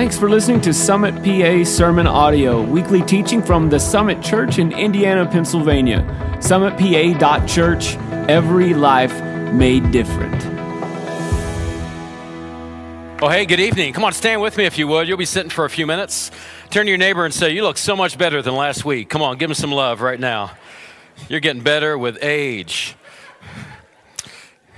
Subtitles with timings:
[0.00, 4.72] Thanks for listening to Summit PA Sermon Audio, weekly teaching from the Summit Church in
[4.72, 5.98] Indiana, Pennsylvania.
[6.38, 7.96] SummitPA.church,
[8.26, 9.12] every life
[9.52, 10.42] made different.
[13.22, 13.92] Oh, hey, good evening.
[13.92, 15.06] Come on, stand with me if you would.
[15.06, 16.30] You'll be sitting for a few minutes.
[16.70, 19.10] Turn to your neighbor and say, You look so much better than last week.
[19.10, 20.52] Come on, give him some love right now.
[21.28, 22.96] You're getting better with age.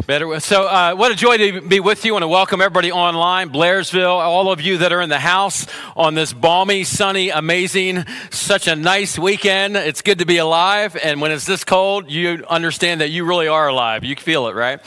[0.07, 0.41] Better.
[0.41, 2.13] So, uh, what a joy to be with you.
[2.13, 6.15] Want to welcome everybody online, Blairsville, all of you that are in the house on
[6.15, 9.77] this balmy, sunny, amazing, such a nice weekend.
[9.77, 10.97] It's good to be alive.
[10.97, 14.03] And when it's this cold, you understand that you really are alive.
[14.03, 14.81] You feel it, right?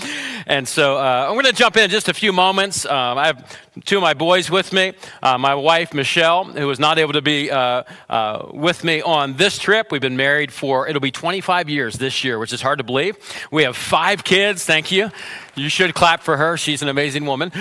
[0.48, 2.86] And so, uh, I'm going to jump in just a few moments.
[2.86, 4.94] Um, I have two of my boys with me.
[5.22, 9.36] Uh, my wife, Michelle, who was not able to be uh, uh, with me on
[9.36, 9.92] this trip.
[9.92, 13.18] We've been married for, it'll be 25 years this year, which is hard to believe.
[13.52, 14.64] We have five kids.
[14.64, 15.12] Thank you.
[15.56, 16.58] You should clap for her.
[16.58, 17.52] She's an amazing woman.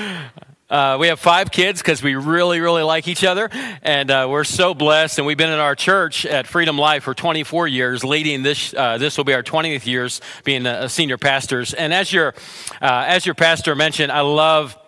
[0.70, 3.50] Uh, we have five kids because we really, really like each other,
[3.82, 5.18] and uh, we're so blessed.
[5.18, 8.72] And we've been in our church at Freedom Life for 24 years, leading this.
[8.74, 11.74] Uh, this will be our 20th years being senior pastors.
[11.74, 12.34] And as your
[12.80, 14.83] uh, as your pastor mentioned, I love uh,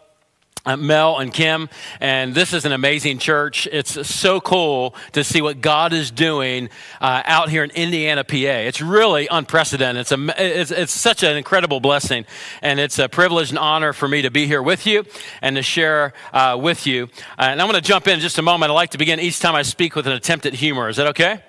[0.75, 1.69] Mel and Kim,
[2.01, 3.69] and this is an amazing church.
[3.71, 8.35] It's so cool to see what God is doing uh, out here in Indiana, PA.
[8.35, 10.01] It's really unprecedented.
[10.01, 12.27] It's, a, it's, it's, such an incredible blessing,
[12.63, 15.05] and it's a privilege and honor for me to be here with you
[15.41, 17.05] and to share uh, with you.
[17.39, 18.73] Uh, and I'm going to jump in just a moment.
[18.73, 20.89] I like to begin each time I speak with an attempt at humor.
[20.89, 21.43] Is that okay?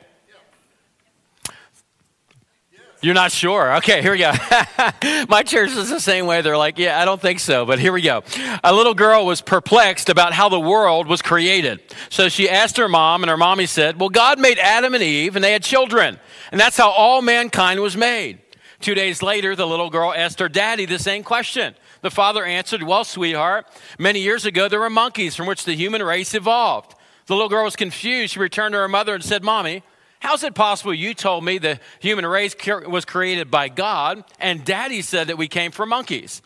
[3.08, 3.78] You're not sure?
[3.78, 4.34] Okay, here we go.
[5.30, 6.42] My church is the same way.
[6.42, 8.22] They're like, yeah, I don't think so, but here we go.
[8.66, 11.80] A little girl was perplexed about how the world was created.
[12.10, 15.38] So she asked her mom, and her mommy said, Well, God made Adam and Eve,
[15.38, 16.20] and they had children.
[16.52, 18.40] And that's how all mankind was made.
[18.82, 21.76] Two days later, the little girl asked her daddy the same question.
[22.02, 26.04] The father answered, Well, sweetheart, many years ago there were monkeys from which the human
[26.04, 26.94] race evolved.
[27.28, 28.34] The little girl was confused.
[28.34, 29.84] She returned to her mother and said, Mommy,
[30.20, 32.56] How's it possible you told me the human race
[32.88, 36.42] was created by God and daddy said that we came from monkeys?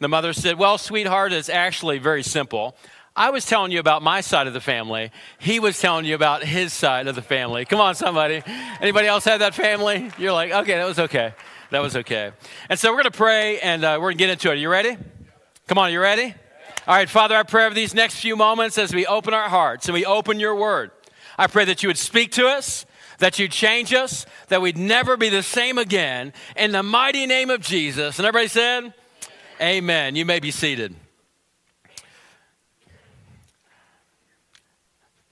[0.00, 2.76] The mother said, Well, sweetheart, it's actually very simple.
[3.16, 5.12] I was telling you about my side of the family.
[5.38, 7.64] He was telling you about his side of the family.
[7.64, 8.42] Come on, somebody.
[8.80, 10.10] Anybody else have that family?
[10.18, 11.32] You're like, okay, that was okay.
[11.70, 12.32] That was okay.
[12.68, 14.52] And so we're going to pray and uh, we're going to get into it.
[14.52, 14.96] Are you ready?
[15.68, 16.34] Come on, are you ready?
[16.86, 19.86] All right, Father, I pray over these next few moments as we open our hearts
[19.86, 20.90] and we open your word.
[21.38, 22.84] I pray that you would speak to us
[23.18, 26.32] that you change us, that we'd never be the same again.
[26.56, 28.18] In the mighty name of Jesus.
[28.18, 28.94] And everybody said, Amen.
[29.60, 30.16] Amen.
[30.16, 30.94] You may be seated.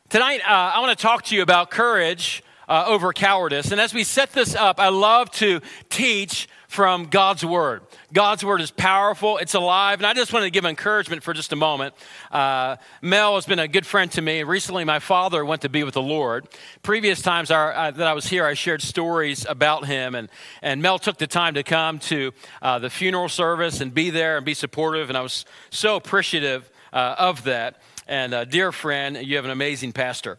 [0.08, 3.72] Tonight, uh, I want to talk to you about courage uh, over cowardice.
[3.72, 7.82] And as we set this up, I love to teach from God's Word.
[8.14, 10.00] God's Word is powerful, it's alive.
[10.00, 11.94] And I just wanted to give encouragement for just a moment.
[12.30, 14.42] Uh, Mel has been a good friend to me.
[14.42, 16.48] Recently, my father went to be with the Lord.
[16.82, 20.14] Previous times our, that I was here, I shared stories about him.
[20.14, 20.30] And,
[20.62, 22.32] and Mel took the time to come to
[22.62, 25.10] uh, the funeral service and be there and be supportive.
[25.10, 27.82] And I was so appreciative uh, of that.
[28.08, 30.38] And, uh, dear friend, you have an amazing pastor.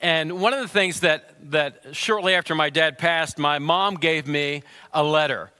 [0.00, 4.28] And one of the things that, that shortly after my dad passed, my mom gave
[4.28, 5.50] me a letter.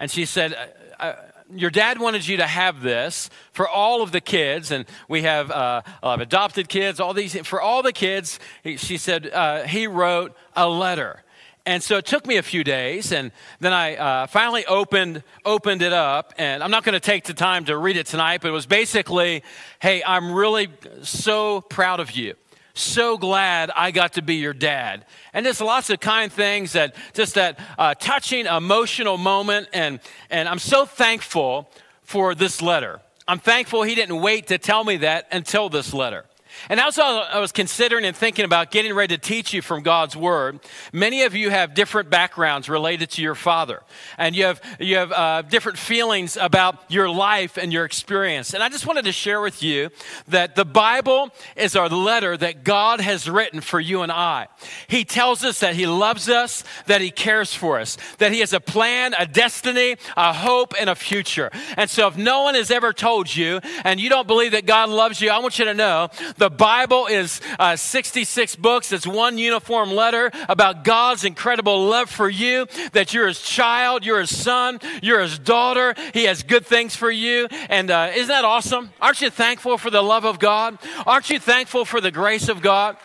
[0.00, 1.16] And she said, uh, uh,
[1.54, 4.70] Your dad wanted you to have this for all of the kids.
[4.70, 8.40] And we have uh, adopted kids, all these, for all the kids.
[8.64, 11.22] She said, uh, He wrote a letter.
[11.66, 15.82] And so it took me a few days, and then I uh, finally opened opened
[15.82, 16.32] it up.
[16.38, 18.64] And I'm not going to take the time to read it tonight, but it was
[18.64, 19.44] basically,
[19.78, 20.68] "Hey, I'm really
[21.02, 22.34] so proud of you
[22.74, 25.04] so glad I got to be your dad.
[25.32, 29.68] And just lots of kind things that just that uh, touching emotional moment.
[29.72, 30.00] And,
[30.30, 31.70] and I'm so thankful
[32.02, 33.00] for this letter.
[33.28, 36.24] I'm thankful he didn't wait to tell me that until this letter.
[36.68, 40.16] And as I was considering and thinking about getting ready to teach you from God's
[40.16, 40.60] Word,
[40.92, 43.82] many of you have different backgrounds related to your father.
[44.18, 48.54] And you have, you have uh, different feelings about your life and your experience.
[48.54, 49.90] And I just wanted to share with you
[50.28, 54.48] that the Bible is our letter that God has written for you and I.
[54.88, 58.52] He tells us that He loves us, that He cares for us, that He has
[58.52, 61.50] a plan, a destiny, a hope, and a future.
[61.76, 64.88] And so if no one has ever told you and you don't believe that God
[64.88, 68.92] loves you, I want you to know the Bible is uh, 66 books.
[68.92, 74.20] It's one uniform letter about God's incredible love for you, that you're his child, you're
[74.20, 75.94] his son, you're his daughter.
[76.12, 77.48] He has good things for you.
[77.68, 78.90] And uh, isn't that awesome?
[79.00, 80.78] Aren't you thankful for the love of God?
[81.06, 82.96] Aren't you thankful for the grace of God?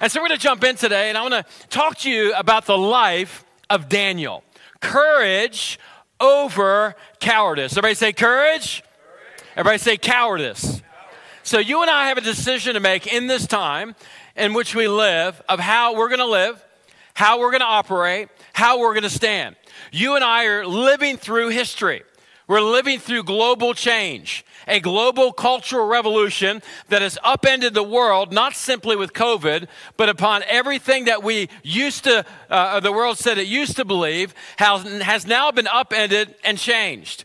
[0.00, 2.34] And so we're going to jump in today, and I want to talk to you
[2.34, 4.42] about the life of Daniel.
[4.80, 5.78] Courage
[6.20, 7.72] over cowardice.
[7.72, 8.82] Everybody say courage.
[8.82, 9.52] courage.
[9.56, 10.82] Everybody say cowardice.
[11.46, 13.94] So you and I have a decision to make in this time
[14.34, 16.64] in which we live of how we're going to live,
[17.12, 19.54] how we're going to operate, how we're going to stand.
[19.92, 22.02] You and I are living through history.
[22.46, 28.54] We're living through global change, a global cultural revolution that has upended the world, not
[28.54, 29.68] simply with COVID,
[29.98, 34.34] but upon everything that we used to, uh, the world said it used to believe,
[34.56, 37.24] has, has now been upended and changed.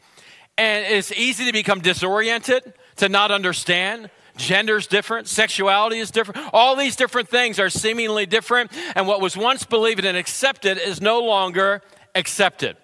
[0.58, 4.10] And it's easy to become disoriented, to not understand.
[4.38, 6.50] Gender's different, sexuality is different.
[6.54, 11.02] All these different things are seemingly different, and what was once believed and accepted is
[11.02, 11.82] no longer
[12.16, 12.78] accepted.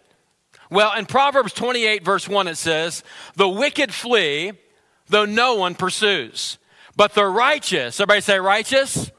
[0.70, 3.04] Well, in Proverbs 28, verse 1, it says,
[3.36, 4.54] The wicked flee,
[5.08, 6.58] though no one pursues.
[6.98, 9.12] But the righteous, everybody say righteous?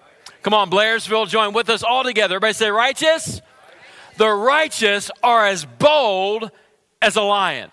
[0.42, 2.36] Come on, Blairsville, join with us all together.
[2.36, 3.40] Everybody say righteous?
[4.16, 6.50] The righteous are as bold
[7.00, 7.70] as a lion.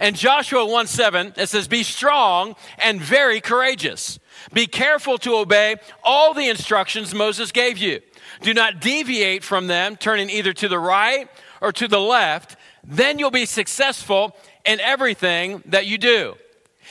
[0.00, 4.18] And Joshua 1 7, it says, Be strong and very courageous.
[4.52, 8.00] Be careful to obey all the instructions Moses gave you.
[8.42, 11.28] Do not deviate from them, turning either to the right
[11.60, 12.56] or to the left.
[12.82, 16.34] Then you'll be successful in everything that you do.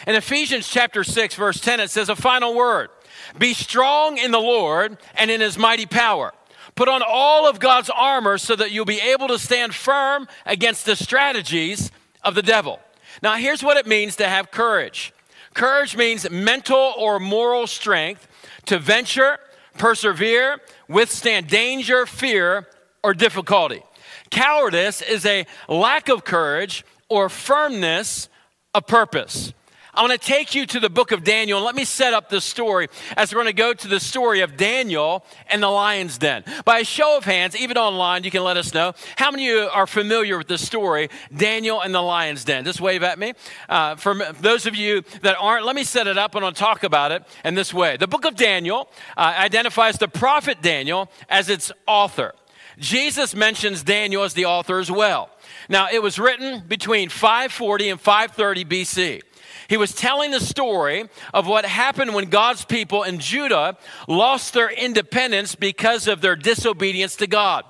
[0.08, 2.90] In Ephesians chapter 6, verse 10, it says a final word
[3.38, 6.34] Be strong in the Lord and in his mighty power.
[6.76, 10.86] Put on all of God's armor so that you'll be able to stand firm against
[10.86, 11.92] the strategies
[12.24, 12.80] of the devil.
[13.24, 15.14] Now, here's what it means to have courage
[15.54, 18.28] courage means mental or moral strength
[18.66, 19.40] to venture,
[19.78, 20.60] persevere,
[20.90, 22.68] withstand danger, fear,
[23.02, 23.82] or difficulty.
[24.30, 28.28] Cowardice is a lack of courage or firmness
[28.74, 29.54] of purpose.
[29.96, 32.28] I want to take you to the book of Daniel and let me set up
[32.28, 36.18] this story as we're going to go to the story of Daniel and the lion's
[36.18, 36.44] den.
[36.66, 39.56] By a show of hands, even online, you can let us know how many of
[39.56, 42.66] you are familiar with the story, Daniel and the lion's den.
[42.66, 43.34] Just wave at me.
[43.70, 46.84] Uh, for those of you that aren't, let me set it up and I'll talk
[46.84, 47.96] about it in this way.
[47.96, 52.34] The book of Daniel uh, identifies the prophet Daniel as its author.
[52.80, 55.30] Jesus mentions Daniel as the author as well.
[55.70, 59.22] Now, it was written between 540 and 530 BC.
[59.68, 63.78] He was telling the story of what happened when God's people in Judah
[64.08, 67.66] lost their independence because of their disobedience to God.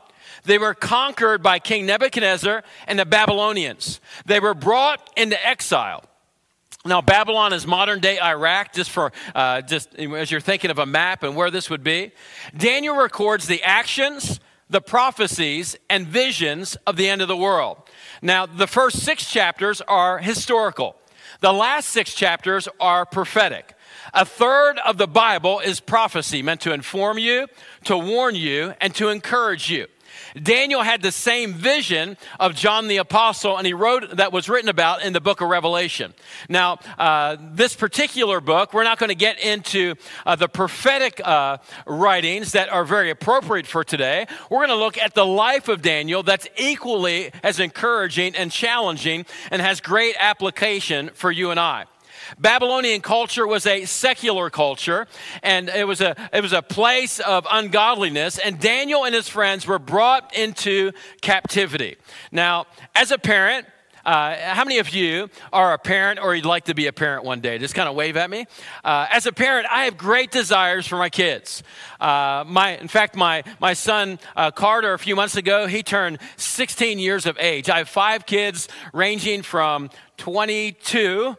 [0.45, 4.01] They were conquered by King Nebuchadnezzar and the Babylonians.
[4.25, 6.03] They were brought into exile.
[6.85, 10.85] Now, Babylon is modern day Iraq, just for uh, just as you're thinking of a
[10.85, 12.11] map and where this would be.
[12.57, 17.77] Daniel records the actions, the prophecies, and visions of the end of the world.
[18.21, 20.97] Now, the first six chapters are historical.
[21.43, 23.75] The last six chapters are prophetic.
[24.13, 27.47] A third of the Bible is prophecy, meant to inform you,
[27.83, 29.87] to warn you, and to encourage you.
[30.41, 34.69] Daniel had the same vision of John the Apostle, and he wrote that was written
[34.69, 36.13] about in the book of Revelation.
[36.49, 39.95] Now, uh, this particular book, we're not going to get into
[40.25, 44.25] uh, the prophetic uh, writings that are very appropriate for today.
[44.49, 49.25] We're going to look at the life of Daniel that's equally as encouraging and challenging
[49.51, 51.85] and has great application for you and I.
[52.39, 55.07] Babylonian culture was a secular culture,
[55.41, 59.67] and it was a, it was a place of ungodliness, and Daniel and his friends
[59.67, 60.91] were brought into
[61.21, 61.97] captivity.
[62.31, 62.65] Now,
[62.95, 63.67] as a parent,
[64.05, 67.23] uh, how many of you are a parent or you'd like to be a parent
[67.23, 67.57] one day?
[67.57, 68.45] Just kind of wave at me.
[68.83, 71.63] Uh, as a parent, I have great desires for my kids.
[72.01, 76.19] Uh, my, in fact, my, my son uh, Carter, a few months ago, he turned
[76.35, 77.69] 16 years of age.
[77.69, 81.37] I have five kids ranging from 22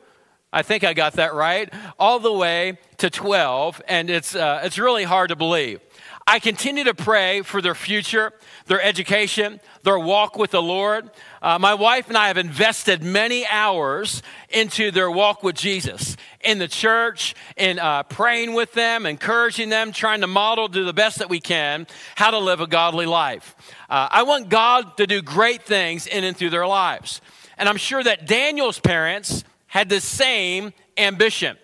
[0.54, 1.68] I think I got that right,
[1.98, 5.80] all the way to 12, and it's, uh, it's really hard to believe.
[6.28, 8.32] I continue to pray for their future,
[8.66, 11.10] their education, their walk with the Lord.
[11.42, 16.60] Uh, my wife and I have invested many hours into their walk with Jesus in
[16.60, 21.18] the church, in uh, praying with them, encouraging them, trying to model, do the best
[21.18, 23.56] that we can, how to live a godly life.
[23.90, 27.20] Uh, I want God to do great things in and through their lives.
[27.58, 29.42] And I'm sure that Daniel's parents,
[29.74, 31.56] had the same ambition.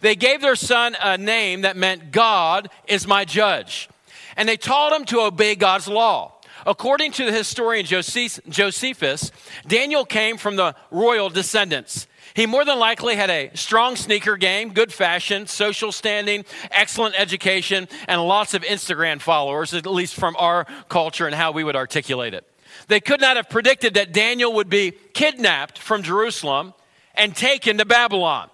[0.00, 3.88] They gave their son a name that meant God is my judge.
[4.36, 6.40] And they taught him to obey God's law.
[6.66, 9.30] According to the historian Josephus,
[9.64, 12.08] Daniel came from the royal descendants.
[12.34, 17.86] He more than likely had a strong sneaker game, good fashion, social standing, excellent education,
[18.08, 22.34] and lots of Instagram followers, at least from our culture and how we would articulate
[22.34, 22.44] it.
[22.88, 26.74] They could not have predicted that Daniel would be kidnapped from Jerusalem
[27.14, 28.50] and taken to Babylon,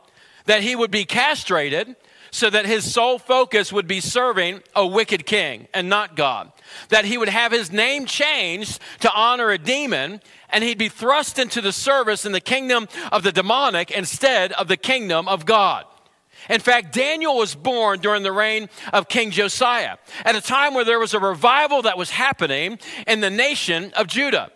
[0.46, 1.96] that he would be castrated
[2.30, 6.52] so that his sole focus would be serving a wicked king and not God,
[6.90, 11.38] that he would have his name changed to honor a demon and he'd be thrust
[11.38, 15.84] into the service in the kingdom of the demonic instead of the kingdom of God.
[16.48, 20.84] In fact, Daniel was born during the reign of King Josiah, at a time where
[20.84, 24.50] there was a revival that was happening in the nation of Judah.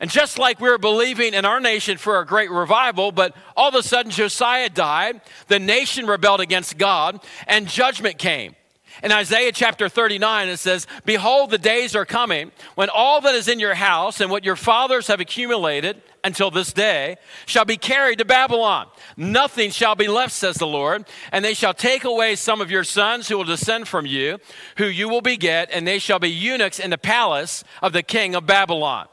[0.00, 3.68] And just like we were believing in our nation for a great revival, but all
[3.68, 8.54] of a sudden Josiah died, the nation rebelled against God, and judgment came.
[9.02, 13.46] In Isaiah chapter 39, it says, Behold, the days are coming when all that is
[13.48, 18.18] in your house and what your fathers have accumulated until this day shall be carried
[18.18, 18.88] to Babylon.
[19.16, 21.06] Nothing shall be left, says the Lord.
[21.30, 24.38] And they shall take away some of your sons who will descend from you,
[24.78, 28.34] who you will beget, and they shall be eunuchs in the palace of the king
[28.34, 29.06] of Babylon.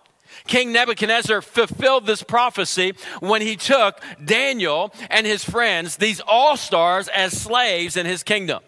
[0.47, 7.07] King Nebuchadnezzar fulfilled this prophecy when he took Daniel and his friends, these all stars,
[7.07, 8.61] as slaves in his kingdom.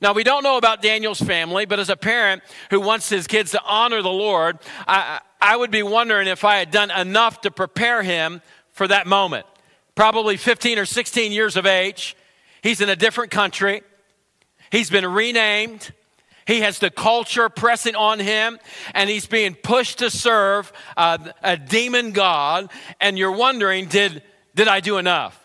[0.00, 3.52] Now, we don't know about Daniel's family, but as a parent who wants his kids
[3.52, 7.52] to honor the Lord, I, I would be wondering if I had done enough to
[7.52, 9.46] prepare him for that moment.
[9.94, 12.16] Probably 15 or 16 years of age.
[12.62, 13.82] He's in a different country.
[14.72, 15.92] He's been renamed.
[16.46, 18.58] He has the culture pressing on him,
[18.94, 22.70] and he's being pushed to serve uh, a demon God.
[23.00, 24.22] And you're wondering, did,
[24.54, 25.38] did I do enough?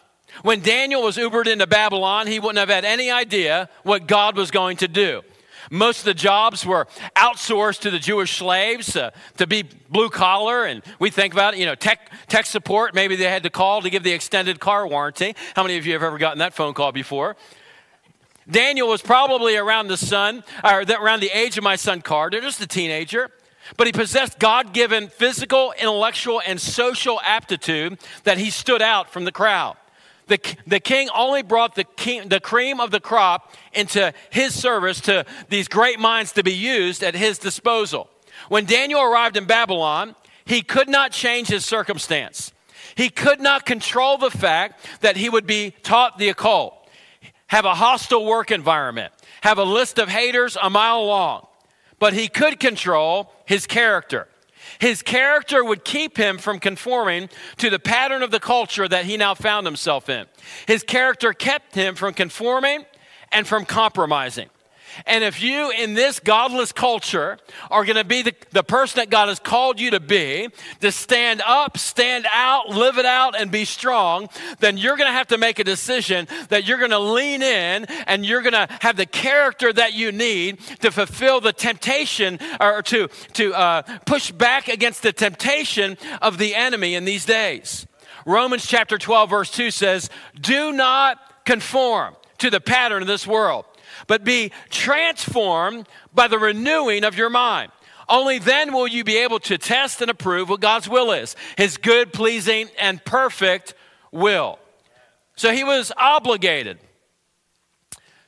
[0.43, 4.51] When Daniel was Ubered into Babylon, he wouldn't have had any idea what God was
[4.51, 5.21] going to do.
[5.69, 10.63] Most of the jobs were outsourced to the Jewish slaves uh, to be blue collar,
[10.63, 12.95] and we think about it, you know, tech, tech support.
[12.95, 15.35] Maybe they had to call to give the extended car warranty.
[15.55, 17.35] How many of you have ever gotten that phone call before?
[18.49, 22.61] Daniel was probably around the son, or around the age of my son Carter, just
[22.61, 23.29] a teenager.
[23.75, 29.25] But he possessed God given physical, intellectual, and social aptitude that he stood out from
[29.25, 29.75] the crowd.
[30.27, 35.01] The, the king only brought the, king, the cream of the crop into his service
[35.01, 38.09] to these great minds to be used at his disposal.
[38.49, 42.51] When Daniel arrived in Babylon, he could not change his circumstance.
[42.95, 46.76] He could not control the fact that he would be taught the occult,
[47.47, 51.47] have a hostile work environment, have a list of haters a mile long.
[51.99, 54.27] But he could control his character.
[54.79, 59.17] His character would keep him from conforming to the pattern of the culture that he
[59.17, 60.25] now found himself in.
[60.67, 62.85] His character kept him from conforming
[63.31, 64.49] and from compromising.
[65.05, 67.37] And if you in this godless culture
[67.69, 70.49] are going to be the, the person that God has called you to be,
[70.81, 75.13] to stand up, stand out, live it out, and be strong, then you're going to
[75.13, 78.67] have to make a decision that you're going to lean in and you're going to
[78.81, 84.31] have the character that you need to fulfill the temptation or to, to uh, push
[84.31, 87.87] back against the temptation of the enemy in these days.
[88.25, 93.65] Romans chapter 12, verse 2 says, Do not conform to the pattern of this world
[94.07, 97.71] but be transformed by the renewing of your mind.
[98.09, 101.77] Only then will you be able to test and approve what God's will is his
[101.77, 103.73] good, pleasing, and perfect
[104.11, 104.59] will.
[105.35, 106.79] So he was obligated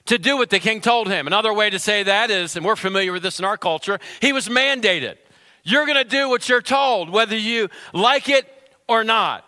[0.06, 1.28] to do what the king told him.
[1.28, 4.34] Another way to say that is, and we're familiar with this in our culture, he
[4.34, 5.18] was mandated.
[5.64, 8.46] You're going to do what you're told, whether you like it
[8.88, 9.46] or not.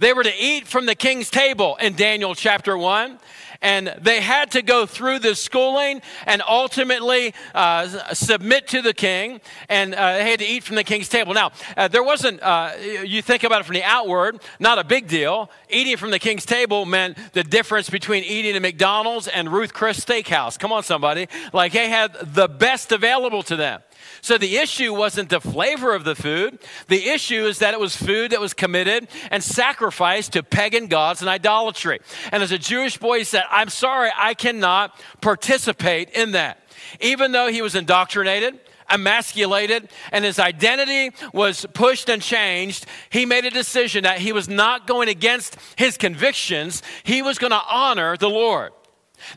[0.00, 3.18] They were to eat from the king's table in Daniel chapter 1
[3.62, 9.40] and they had to go through this schooling and ultimately uh, submit to the king,
[9.68, 11.34] and uh, they had to eat from the king's table.
[11.34, 12.72] Now, uh, there wasn't, uh,
[13.04, 15.50] you think about it from the outward, not a big deal.
[15.68, 20.00] Eating from the king's table meant the difference between eating at McDonald's and Ruth Chris
[20.00, 20.58] Steakhouse.
[20.58, 21.28] Come on, somebody.
[21.52, 23.82] Like they had the best available to them.
[24.22, 26.58] So the issue wasn't the flavor of the food.
[26.88, 31.20] The issue is that it was food that was committed and sacrificed to pagan gods
[31.20, 32.00] and idolatry.
[32.32, 36.62] And as a Jewish boy, he said, I'm sorry, I cannot participate in that.
[37.00, 38.58] Even though he was indoctrinated,
[38.90, 44.48] emasculated and his identity was pushed and changed, he made a decision that he was
[44.48, 46.82] not going against his convictions.
[47.04, 48.72] He was going to honor the Lord.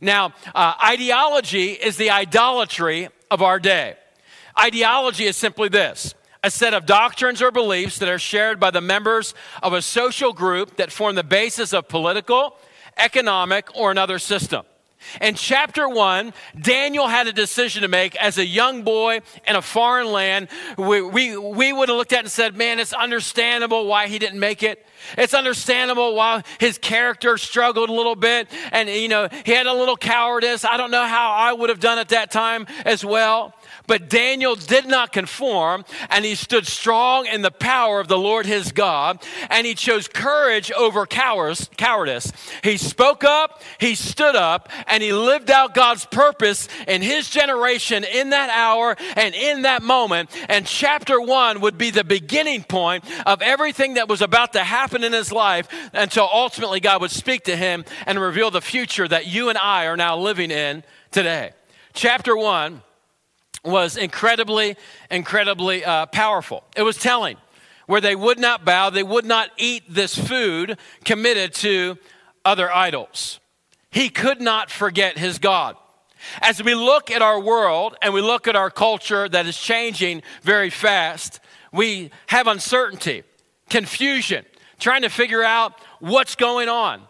[0.02, 3.96] Now, uh, ideology is the idolatry of our day.
[4.60, 8.82] Ideology is simply this a set of doctrines or beliefs that are shared by the
[8.82, 12.58] members of a social group that form the basis of political,
[12.98, 14.66] economic, or another system.
[15.22, 19.62] In chapter one, Daniel had a decision to make as a young boy in a
[19.62, 20.48] foreign land.
[20.78, 24.20] We, we, we would have looked at it and said, Man, it's understandable why he
[24.20, 24.86] didn't make it.
[25.18, 29.74] It's understandable why his character struggled a little bit and, you know, he had a
[29.74, 30.64] little cowardice.
[30.64, 33.54] I don't know how I would have done at that time as well.
[33.86, 38.46] But Daniel did not conform, and he stood strong in the power of the Lord
[38.46, 42.32] his God, and he chose courage over cowardice.
[42.64, 48.06] He spoke up, he stood up, and he lived out God's purpose in his generation
[48.06, 50.30] in that hour and in that moment.
[50.48, 55.04] And chapter one would be the beginning point of everything that was about to happen
[55.04, 59.28] in his life until ultimately God would speak to him and reveal the future that
[59.28, 61.52] you and I are now living in today.
[61.94, 62.82] Chapter one
[63.64, 64.76] was incredibly,
[65.10, 66.64] incredibly uh, powerful.
[66.76, 67.38] It was telling
[67.86, 71.98] where they would not bow, they would not eat this food committed to
[72.46, 73.40] other idols.
[73.92, 75.76] He could not forget his God.
[76.42, 80.24] As we look at our world and we look at our culture that is changing
[80.42, 81.40] very fast,
[81.72, 83.24] we have uncertainty,
[83.70, 84.46] confusion,
[84.80, 87.02] trying to figure out what's going on.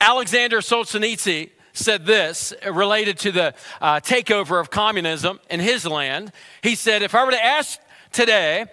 [0.00, 6.32] Alexander Solzhenitsyn said this related to the uh, takeover of communism in his land.
[6.62, 7.80] He said, If I were to ask
[8.12, 8.66] today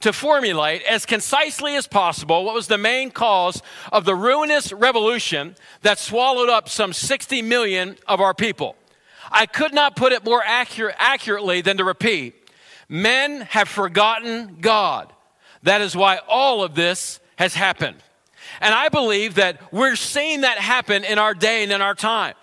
[0.00, 5.56] to formulate as concisely as possible what was the main cause of the ruinous revolution
[5.82, 8.76] that swallowed up some 60 million of our people,
[9.30, 12.34] I could not put it more accurate, accurately than to repeat
[12.88, 15.12] men have forgotten God.
[15.62, 17.96] That is why all of this has happened.
[18.60, 22.34] And I believe that we're seeing that happen in our day and in our time.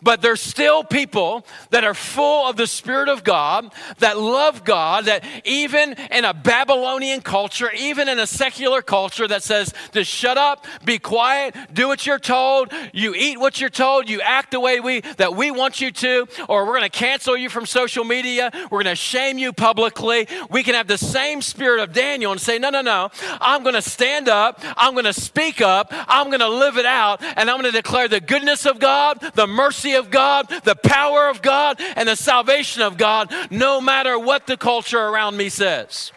[0.00, 5.06] But there's still people that are full of the Spirit of God, that love God,
[5.06, 10.38] that even in a Babylonian culture, even in a secular culture that says to shut
[10.38, 14.60] up, be quiet, do what you're told, you eat what you're told, you act the
[14.60, 18.52] way we that we want you to, or we're gonna cancel you from social media,
[18.70, 20.28] we're gonna shame you publicly.
[20.48, 23.82] We can have the same spirit of Daniel and say, No, no, no, I'm gonna
[23.82, 28.06] stand up, I'm gonna speak up, I'm gonna live it out, and I'm gonna declare
[28.06, 32.16] the goodness of God, the mercy mercy of God, the power of God, and the
[32.16, 36.12] salvation of God, no matter what the culture around me says.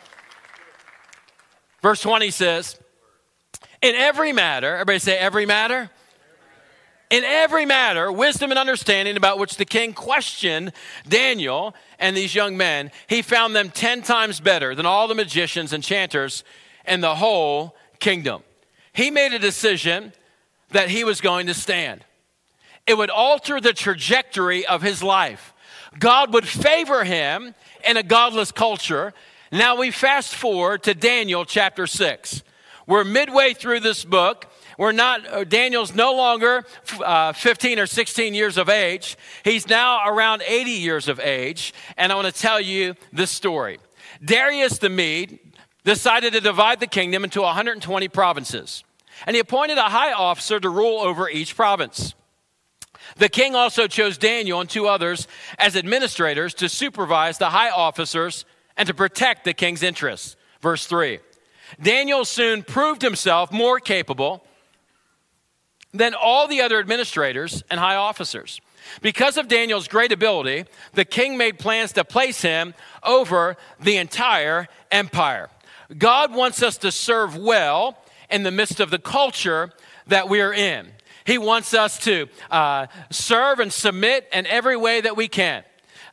[1.82, 2.80] Verse 20 says,
[3.82, 5.90] In every matter, everybody say, every matter.
[7.10, 10.72] In every matter, wisdom and understanding about which the king questioned
[11.06, 15.74] Daniel and these young men, he found them 10 times better than all the magicians
[15.74, 16.46] and chanters
[16.88, 18.44] in the whole kingdom.
[18.94, 20.14] He made a decision
[20.70, 22.06] that he was going to stand
[22.88, 25.54] it would alter the trajectory of his life.
[25.98, 27.54] God would favor him
[27.88, 29.14] in a godless culture.
[29.52, 32.44] Now we fast forward to Daniel chapter 6.
[32.88, 34.48] We're midway through this book.
[34.78, 36.66] We're not, uh, Daniel's no longer
[37.04, 39.18] uh, 15 or 16 years of age.
[39.44, 41.74] He's now around 80 years of age.
[41.98, 43.80] And I want to tell you this story.
[44.24, 45.40] Darius the Mede
[45.84, 48.84] decided to divide the kingdom into 120 provinces.
[49.28, 52.14] And he appointed a high officer to rule over each province.
[53.18, 58.46] The king also chose Daniel and two others as administrators to supervise the high officers
[58.78, 60.36] and to protect the king's interests.
[60.62, 61.20] Verse 3
[61.82, 64.44] Daniel soon proved himself more capable
[65.94, 68.62] than all the other administrators and high officers.
[69.02, 74.68] Because of Daniel's great ability, the king made plans to place him over the entire
[74.92, 75.50] empire.
[75.98, 77.98] God wants us to serve well
[78.30, 79.72] in the midst of the culture
[80.08, 80.88] that we're in.
[81.26, 85.64] He wants us to uh, serve and submit in every way that we can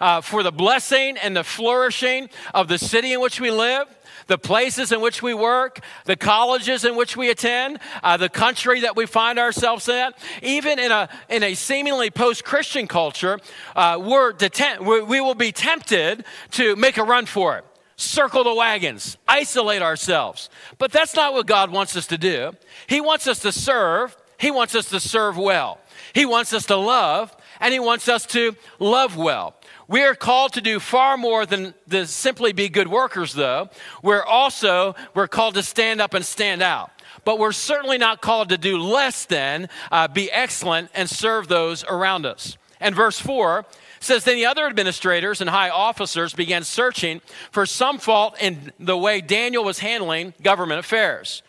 [0.01, 3.87] uh, for the blessing and the flourishing of the city in which we live,
[4.27, 8.81] the places in which we work, the colleges in which we attend, uh, the country
[8.81, 10.13] that we find ourselves in.
[10.43, 13.39] Even in a, in a seemingly post Christian culture,
[13.75, 17.65] uh, we're deten- we will be tempted to make a run for it
[18.01, 20.51] circle the wagons, isolate ourselves.
[20.79, 22.53] But that's not what God wants us to do.
[22.87, 25.81] He wants us to serve he wants us to serve well.
[26.15, 29.55] He wants us to love, and He wants us to love well.
[29.89, 33.69] We are called to do far more than to simply be good workers, though.
[34.03, 36.91] We're also we're called to stand up and stand out.
[37.25, 41.85] But we're certainly not called to do less than uh, be excellent and serve those
[41.85, 42.57] around us.
[42.81, 43.67] And verse 4
[43.99, 47.21] says, Then the other administrators and high officers began searching
[47.51, 51.43] for some fault in the way Daniel was handling government affairs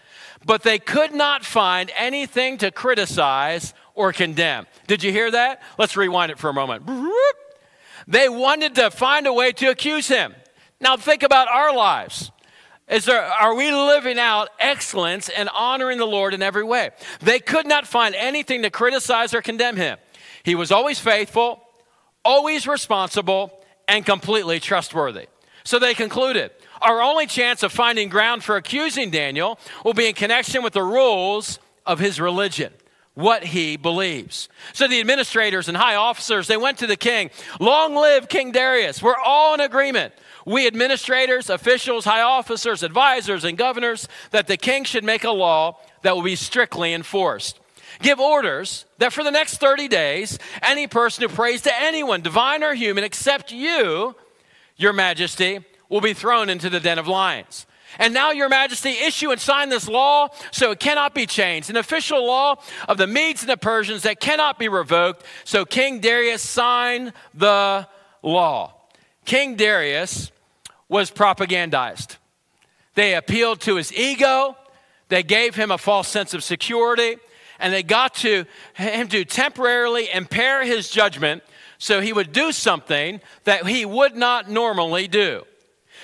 [0.46, 4.66] but they could not find anything to criticize or condemn.
[4.88, 5.62] Did you hear that?
[5.78, 6.90] Let's rewind it for a moment.
[8.08, 10.34] They wanted to find a way to accuse him.
[10.82, 12.32] Now think about our lives.
[12.88, 16.90] Is there, are we living out excellence and honoring the Lord in every way?
[17.20, 20.00] They could not find anything to criticize or condemn him.
[20.44, 21.62] He was always faithful,
[22.26, 25.28] always responsible, and completely trustworthy.
[25.64, 30.14] So they concluded our only chance of finding ground for accusing Daniel will be in
[30.14, 32.72] connection with the rules of his religion.
[33.20, 34.48] what he believes.
[34.72, 37.32] So the administrators and high officers, they went to the king.
[37.60, 39.04] Long live King Darius.
[39.04, 40.14] We're all in agreement.
[40.46, 45.78] We administrators, officials, high officers, advisors, and governors that the king should make a law
[46.02, 47.60] that will be strictly enforced.
[48.02, 52.64] Give orders that for the next 30 days, any person who prays to anyone, divine
[52.64, 54.16] or human, except you,
[54.78, 57.66] your majesty, will be thrown into the den of lions.
[57.98, 61.78] And now, Your Majesty, issue and sign this law so it cannot be changed, an
[61.78, 65.26] official law of the Medes and the Persians that cannot be revoked.
[65.44, 67.88] So King Darius signed the
[68.22, 68.74] law.
[69.26, 70.32] King Darius
[70.88, 72.18] was propagandized.
[72.96, 74.56] They appealed to his ego,
[75.08, 77.18] they gave him a false sense of security,
[77.60, 81.44] and they got to him to temporarily impair his judgment
[81.78, 85.44] so he would do something that he would not normally do.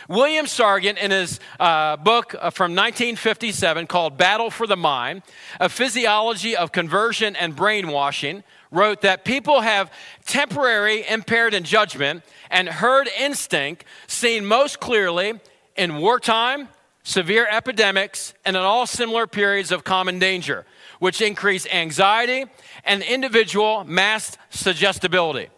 [0.08, 5.24] William Sargant, in his uh, book uh, from 1957 called Battle for the Mind,
[5.60, 9.92] A Physiology of Conversion and Brainwashing, wrote that people have
[10.26, 15.40] temporary impaired in judgment and herd instinct seen most clearly
[15.76, 16.70] in wartime,
[17.04, 20.66] severe epidemics, and in all similar periods of common danger,
[21.00, 22.46] which increase anxiety
[22.84, 25.50] and individual mass suggestibility.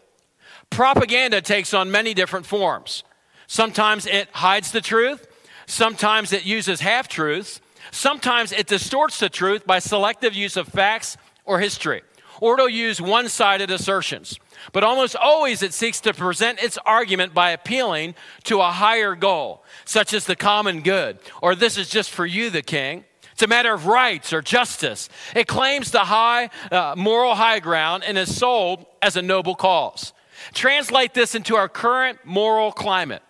[0.69, 3.03] Propaganda takes on many different forms.
[3.47, 5.25] Sometimes it hides the truth,
[5.65, 11.15] sometimes it uses half truths, sometimes it distorts the truth by selective use of facts
[11.45, 12.03] or history,
[12.41, 14.37] or it'll use one sided assertions.
[14.73, 19.63] But almost always it seeks to present its argument by appealing to a higher goal,
[19.85, 23.05] such as the common good, or this is just for you, the king.
[23.31, 25.09] It's a matter of rights or justice.
[25.35, 30.11] It claims the high uh, moral high ground and is sold as a noble cause.
[30.53, 33.21] Translate this into our current moral climate.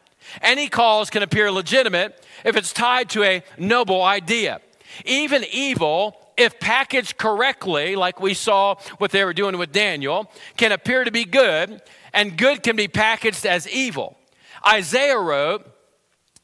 [0.42, 4.62] Any cause can appear legitimate if it's tied to a noble idea.
[5.06, 10.72] Even evil, if packaged correctly, like we saw what they were doing with Daniel, can
[10.72, 11.82] appear to be good,
[12.14, 14.18] and good can be packaged as evil.
[14.66, 15.74] Isaiah wrote,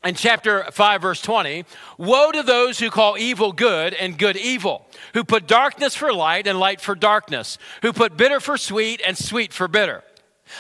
[0.04, 1.64] in chapter 5, verse 20,
[1.98, 6.46] Woe to those who call evil good and good evil, who put darkness for light
[6.46, 10.04] and light for darkness, who put bitter for sweet and sweet for bitter.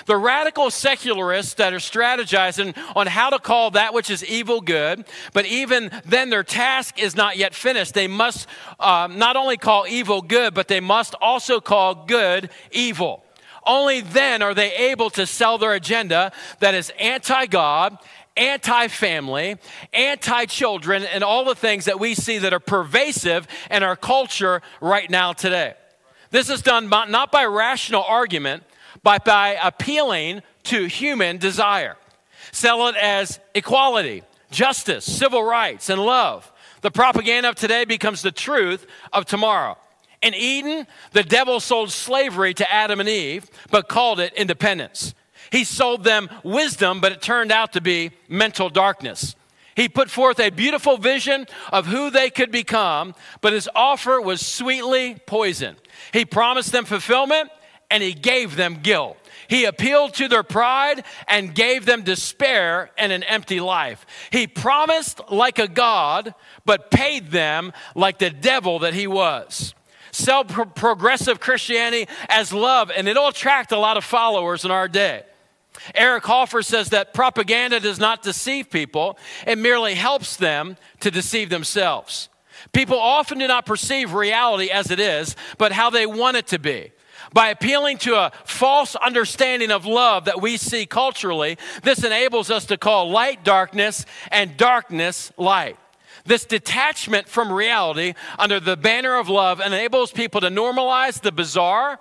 [0.05, 5.05] The radical secularists that are strategizing on how to call that which is evil good,
[5.33, 7.93] but even then their task is not yet finished.
[7.93, 8.47] They must
[8.79, 13.23] um, not only call evil good, but they must also call good evil.
[13.65, 17.97] Only then are they able to sell their agenda that is anti God,
[18.35, 19.57] anti family,
[19.93, 24.61] anti children, and all the things that we see that are pervasive in our culture
[24.81, 25.75] right now today.
[26.31, 28.63] This is done not by rational argument,
[29.03, 31.97] but by appealing to human desire.
[32.51, 36.51] Sell it as equality, justice, civil rights, and love.
[36.81, 39.77] The propaganda of today becomes the truth of tomorrow.
[40.21, 45.13] In Eden, the devil sold slavery to Adam and Eve, but called it independence.
[45.51, 49.35] He sold them wisdom, but it turned out to be mental darkness.
[49.75, 54.45] He put forth a beautiful vision of who they could become, but his offer was
[54.45, 55.75] sweetly poison.
[56.11, 57.49] He promised them fulfillment,
[57.89, 59.17] and he gave them guilt.
[59.47, 64.05] He appealed to their pride and gave them despair and an empty life.
[64.31, 66.33] He promised like a God,
[66.65, 69.75] but paid them like the devil that he was.
[70.11, 74.87] Sell pro- progressive Christianity as love, and it'll attract a lot of followers in our
[74.87, 75.23] day.
[75.95, 81.49] Eric Hoffer says that propaganda does not deceive people, it merely helps them to deceive
[81.49, 82.29] themselves.
[82.71, 86.59] People often do not perceive reality as it is, but how they want it to
[86.59, 86.91] be
[87.33, 92.65] by appealing to a false understanding of love that we see culturally, this enables us
[92.67, 95.77] to call light darkness and darkness light.
[96.25, 101.99] This detachment from reality under the banner of love enables people to normalize the bizarre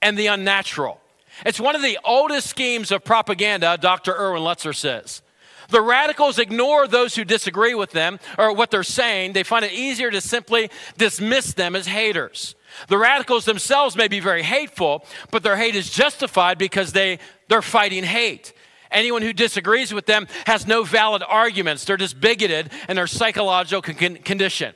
[0.00, 1.00] and the unnatural.
[1.44, 4.14] It's one of the oldest schemes of propaganda, Dr.
[4.14, 5.22] Erwin Lutzer says.
[5.68, 9.32] The radicals ignore those who disagree with them or what they're saying.
[9.32, 12.54] They find it easier to simply dismiss them as haters.
[12.88, 17.62] The radicals themselves may be very hateful, but their hate is justified because they, they're
[17.62, 18.52] fighting hate.
[18.90, 21.84] Anyone who disagrees with them has no valid arguments.
[21.84, 24.74] They're just bigoted in their psychological con- condition.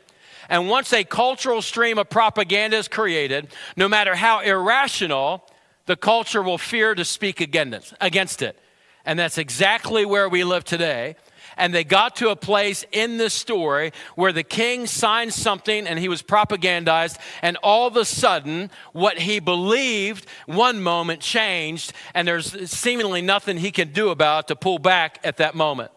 [0.48, 5.48] And once a cultural stream of propaganda is created, no matter how irrational,
[5.86, 8.58] the culture will fear to speak against it.
[9.04, 11.16] And that's exactly where we live today
[11.60, 15.98] and they got to a place in this story where the king signed something and
[15.98, 22.26] he was propagandized, and all of a sudden, what he believed one moment changed, and
[22.26, 25.90] there's seemingly nothing he can do about to pull back at that moment.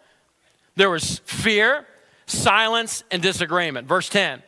[0.75, 1.87] There was fear,
[2.25, 3.87] silence, and disagreement.
[3.87, 4.43] Verse 10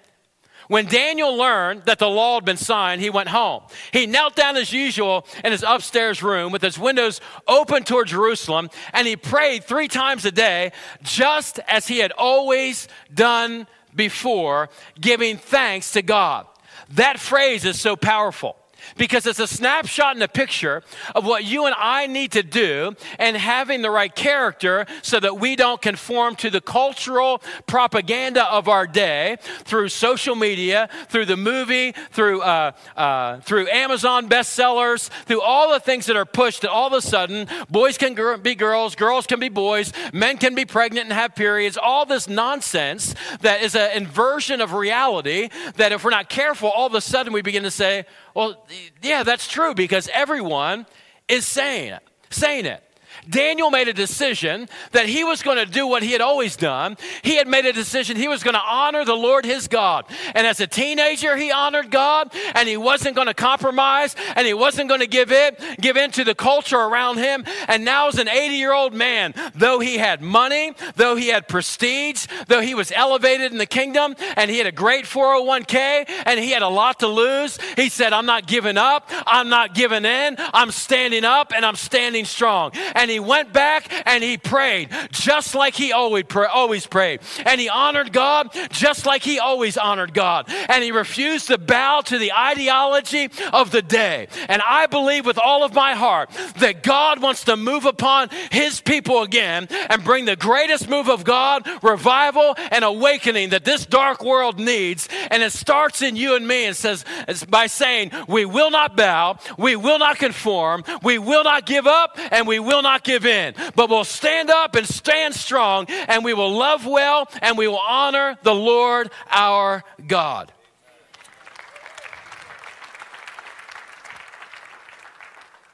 [0.67, 3.63] When Daniel learned that the law had been signed, he went home.
[3.91, 8.69] He knelt down as usual in his upstairs room with his windows open toward Jerusalem,
[8.93, 10.71] and he prayed three times a day,
[11.03, 16.47] just as he had always done before, giving thanks to God.
[16.89, 18.57] That phrase is so powerful
[18.97, 22.95] because it's a snapshot and a picture of what you and I need to do
[23.19, 28.67] and having the right character so that we don't conform to the cultural propaganda of
[28.67, 35.41] our day through social media, through the movie, through, uh, uh, through Amazon bestsellers, through
[35.41, 38.95] all the things that are pushed that all of a sudden boys can be girls,
[38.95, 43.61] girls can be boys, men can be pregnant and have periods, all this nonsense that
[43.61, 47.41] is an inversion of reality that if we're not careful, all of a sudden we
[47.41, 48.67] begin to say, well,
[49.01, 50.85] yeah, that's true because everyone
[51.27, 52.83] is saying it, saying it.
[53.29, 56.97] Daniel made a decision that he was going to do what he had always done.
[57.23, 60.05] He had made a decision he was going to honor the Lord his God.
[60.33, 64.53] And as a teenager, he honored God and he wasn't going to compromise and he
[64.53, 67.45] wasn't going to give in, give in to the culture around him.
[67.67, 71.47] And now as an 80 year old man, though he had money, though he had
[71.47, 76.39] prestige, though he was elevated in the kingdom and he had a great 401k and
[76.39, 79.09] he had a lot to lose, he said, I'm not giving up.
[79.25, 80.35] I'm not giving in.
[80.37, 82.71] I'm standing up and I'm standing strong.
[82.93, 87.21] And he he went back and he prayed just like he always, pray, always prayed.
[87.45, 90.47] And he honored God just like he always honored God.
[90.49, 94.27] And he refused to bow to the ideology of the day.
[94.49, 98.81] And I believe with all of my heart that God wants to move upon his
[98.81, 104.25] people again and bring the greatest move of God, revival, and awakening that this dark
[104.25, 105.07] world needs.
[105.31, 107.05] And it starts in you and me and says,
[107.47, 112.19] by saying, We will not bow, we will not conform, we will not give up,
[112.31, 116.33] and we will not give in, but we'll stand up and stand strong, and we
[116.33, 120.51] will love well, and we will honor the Lord our God.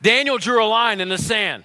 [0.02, 1.64] Daniel drew a line in the sand.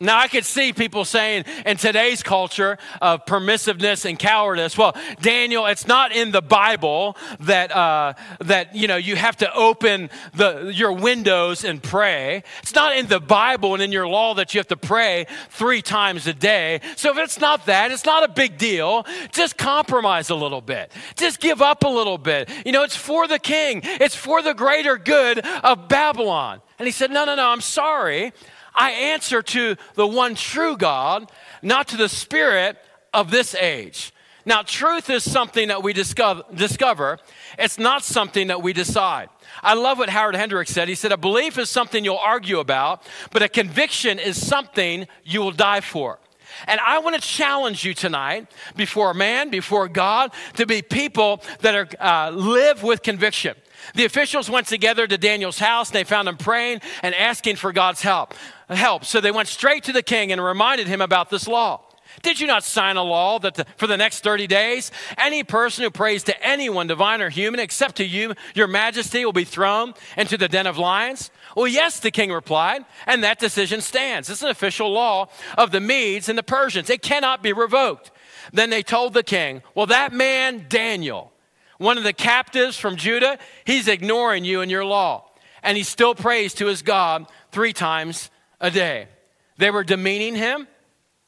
[0.00, 5.66] Now, I could see people saying in today's culture of permissiveness and cowardice, well, Daniel,
[5.66, 10.70] it's not in the Bible that, uh, that you know, you have to open the,
[10.72, 12.44] your windows and pray.
[12.62, 15.82] It's not in the Bible and in your law that you have to pray three
[15.82, 16.80] times a day.
[16.94, 19.04] So if it's not that, it's not a big deal.
[19.32, 20.92] Just compromise a little bit.
[21.16, 22.48] Just give up a little bit.
[22.64, 26.60] You know, it's for the king, it's for the greater good of Babylon.
[26.78, 28.32] And he said, no, no, no, I'm sorry.
[28.78, 31.30] I answer to the one true God,
[31.62, 32.78] not to the spirit
[33.12, 34.12] of this age.
[34.46, 37.18] Now, truth is something that we discover.
[37.58, 39.28] It's not something that we decide.
[39.62, 40.88] I love what Howard Hendricks said.
[40.88, 45.40] He said, A belief is something you'll argue about, but a conviction is something you
[45.40, 46.18] will die for.
[46.66, 51.74] And I want to challenge you tonight, before man, before God, to be people that
[51.74, 53.54] are, uh, live with conviction.
[53.94, 57.72] The officials went together to Daniel's house and they found him praying and asking for
[57.72, 58.34] God's help.
[58.68, 59.04] Help.
[59.04, 61.82] So they went straight to the king and reminded him about this law.
[62.22, 65.84] Did you not sign a law that the, for the next 30 days, any person
[65.84, 69.94] who prays to anyone, divine or human, except to you, your majesty, will be thrown
[70.16, 71.30] into the den of lions?
[71.54, 74.30] Well, yes, the king replied, and that decision stands.
[74.30, 76.90] It's an official law of the Medes and the Persians.
[76.90, 78.10] It cannot be revoked.
[78.52, 81.32] Then they told the king, Well, that man, Daniel,
[81.78, 85.24] one of the captives from Judah, he's ignoring you and your law.
[85.62, 89.08] And he still prays to his God three times a day.
[89.56, 90.66] They were demeaning him.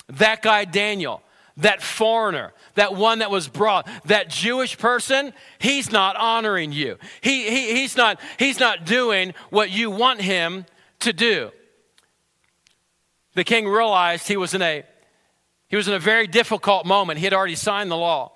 [0.09, 1.23] That guy, Daniel,
[1.59, 6.97] that foreigner, that one that was brought, that Jewish person, he's not honoring you.
[7.21, 10.67] He, he, he's, not, he's not doing what you want him
[11.01, 11.51] to do.
[13.35, 14.85] The king realized he was in a
[15.69, 17.21] he was in a very difficult moment.
[17.21, 18.33] He had already signed the law.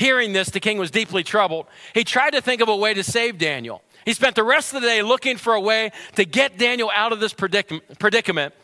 [0.00, 1.66] Hearing this, the king was deeply troubled.
[1.92, 3.82] He tried to think of a way to save Daniel.
[4.06, 7.12] He spent the rest of the day looking for a way to get Daniel out
[7.12, 8.54] of this predicament,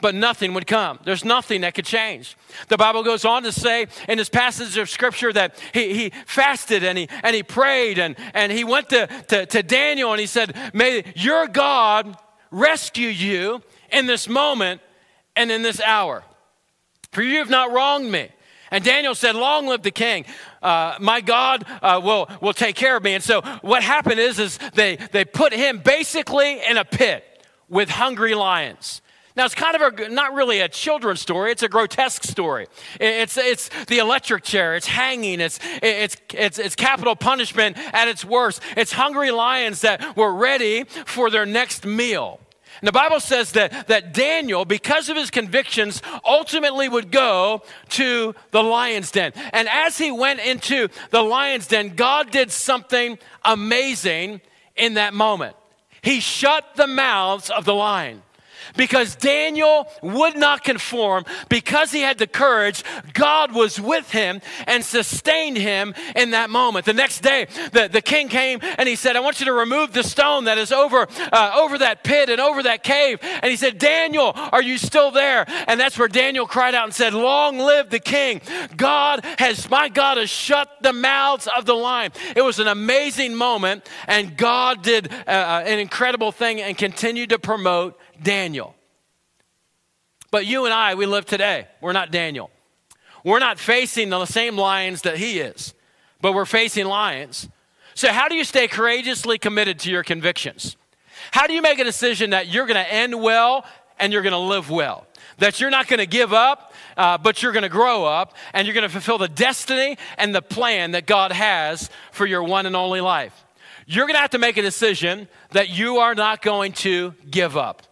[0.00, 0.98] but nothing would come.
[1.04, 2.38] There's nothing that could change.
[2.68, 6.82] The Bible goes on to say in this passage of scripture that he, he fasted
[6.82, 10.26] and he, and he prayed and, and he went to, to, to Daniel and he
[10.26, 12.16] said, May your God
[12.50, 13.60] rescue you
[13.92, 14.80] in this moment
[15.36, 16.24] and in this hour.
[17.12, 18.30] For you have not wronged me.
[18.70, 20.24] And Daniel said, Long live the king.
[20.62, 23.14] Uh, my God uh, will, will take care of me.
[23.14, 27.24] And so what happened is, is they, they put him basically in a pit
[27.68, 29.02] with hungry lions.
[29.38, 32.66] Now, it's kind of a, not really a children's story, it's a grotesque story.
[32.98, 38.24] It's, it's the electric chair, it's hanging, it's, it's, it's, it's capital punishment at its
[38.24, 38.60] worst.
[38.76, 42.40] It's hungry lions that were ready for their next meal.
[42.80, 48.34] And the Bible says that, that Daniel, because of his convictions, ultimately would go to
[48.50, 49.32] the lion's den.
[49.52, 54.40] And as he went into the lion's den, God did something amazing
[54.76, 55.56] in that moment.
[56.02, 58.22] He shut the mouths of the lion
[58.76, 64.84] because Daniel would not conform, because he had the courage, God was with him and
[64.84, 66.86] sustained him in that moment.
[66.86, 69.92] The next day, the, the king came and he said, I want you to remove
[69.92, 73.18] the stone that is over, uh, over that pit and over that cave.
[73.22, 75.44] And he said, Daniel, are you still there?
[75.66, 78.40] And that's where Daniel cried out and said, Long live the king.
[78.76, 82.12] God has, my God has shut the mouths of the lion.
[82.36, 87.30] It was an amazing moment, and God did uh, uh an incredible thing and continued
[87.30, 88.74] to promote Daniel.
[90.30, 91.66] But you and I, we live today.
[91.80, 92.50] We're not Daniel.
[93.24, 95.74] We're not facing the same lions that he is,
[96.20, 97.48] but we're facing lions.
[97.94, 100.76] So, how do you stay courageously committed to your convictions?
[101.32, 103.64] How do you make a decision that you're going to end well
[103.98, 105.06] and you're going to live well?
[105.38, 108.66] That you're not going to give up, uh, but you're going to grow up and
[108.66, 112.66] you're going to fulfill the destiny and the plan that God has for your one
[112.66, 113.44] and only life.
[113.86, 117.56] You're going to have to make a decision that you are not going to give
[117.56, 117.82] up.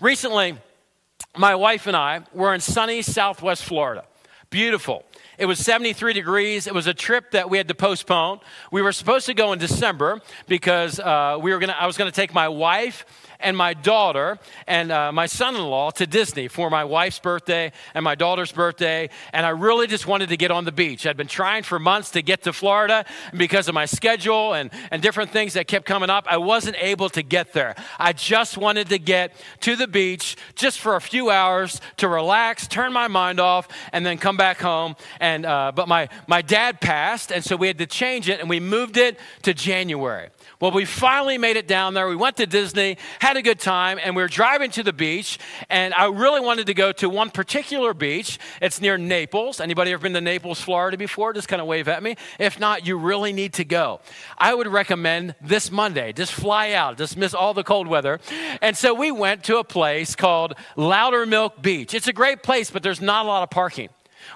[0.00, 0.58] Recently,
[1.36, 4.04] my wife and I were in sunny southwest Florida.
[4.50, 5.04] Beautiful.
[5.36, 6.66] It was 73 degrees.
[6.66, 8.40] It was a trip that we had to postpone.
[8.72, 12.10] We were supposed to go in December because uh, we were gonna, I was going
[12.10, 13.04] to take my wife
[13.40, 17.72] and my daughter and uh, my son in law to Disney for my wife's birthday
[17.94, 19.10] and my daughter's birthday.
[19.32, 21.06] And I really just wanted to get on the beach.
[21.06, 23.04] I'd been trying for months to get to Florida
[23.36, 26.26] because of my schedule and, and different things that kept coming up.
[26.28, 27.74] I wasn't able to get there.
[27.98, 32.66] I just wanted to get to the beach just for a few hours to relax,
[32.66, 34.96] turn my mind off, and then come back home.
[35.20, 38.48] And, uh, but my, my dad passed, and so we had to change it, and
[38.48, 40.28] we moved it to January.
[40.60, 42.08] Well, we finally made it down there.
[42.08, 45.38] We went to Disney, had a good time, and we were driving to the beach.
[45.70, 48.40] And I really wanted to go to one particular beach.
[48.60, 49.60] It's near Naples.
[49.60, 51.32] Anybody ever been to Naples, Florida before?
[51.32, 52.16] Just kind of wave at me.
[52.40, 54.00] If not, you really need to go.
[54.36, 56.12] I would recommend this Monday.
[56.12, 56.98] Just fly out.
[56.98, 58.18] Just miss all the cold weather.
[58.60, 61.94] And so we went to a place called Lowdermilk Beach.
[61.94, 63.90] It's a great place, but there's not a lot of parking.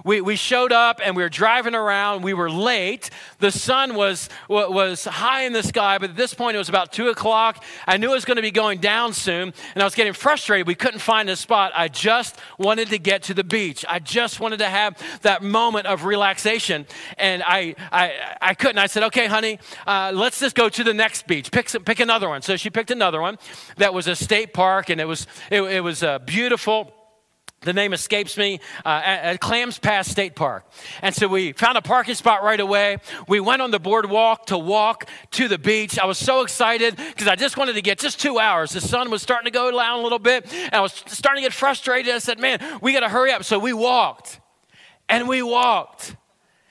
[0.04, 2.22] We, we showed up and we were driving around.
[2.22, 3.10] We were late.
[3.38, 6.92] The sun was, was high in the sky, but at this point it was about
[6.92, 7.62] 2 o'clock.
[7.86, 10.66] I knew it was going to be going down soon, and I was getting frustrated.
[10.66, 11.72] We couldn't find a spot.
[11.74, 13.84] I just wanted to get to the beach.
[13.88, 16.86] I just wanted to have that moment of relaxation,
[17.18, 18.78] and I, I, I couldn't.
[18.78, 21.50] I said, okay, honey, uh, let's just go to the next beach.
[21.50, 22.42] Pick, some, pick another one.
[22.42, 23.38] So she picked another one
[23.76, 26.92] that was a state park, and it was, it, it was uh, beautiful
[27.62, 30.64] the name escapes me, uh, at, at, Clams Pass State Park.
[31.00, 32.98] And so we found a parking spot right away.
[33.28, 35.98] We went on the boardwalk to walk to the beach.
[35.98, 38.72] I was so excited because I just wanted to get just two hours.
[38.72, 41.46] The sun was starting to go down a little bit, and I was starting to
[41.46, 42.14] get frustrated.
[42.14, 43.44] I said, Man, we got to hurry up.
[43.44, 44.40] So we walked,
[45.08, 46.16] and we walked,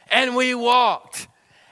[0.10, 1.27] and we walked.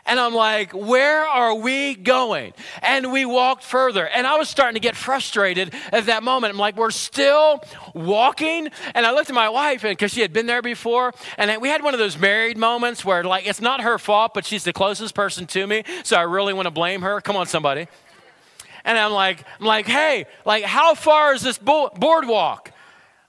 [0.10, 2.54] And I'm like, where are we going?
[2.82, 4.08] And we walked further.
[4.08, 6.52] And I was starting to get frustrated at that moment.
[6.54, 7.62] I'm like, we're still
[7.93, 8.69] walking.
[8.95, 11.84] And I looked at my wife, because she had been there before, and we had
[11.84, 15.13] one of those married moments where, like, it's not her fault, but she's the closest
[15.13, 15.84] person to me.
[16.04, 17.22] So I really want to blame her.
[17.22, 17.88] Come on, somebody.
[18.84, 22.72] And I'm like, I'm like, hey, like, how far is this boardwalk?